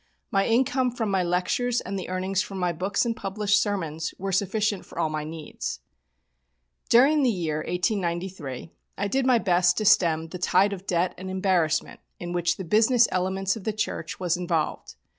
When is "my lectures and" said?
1.11-1.95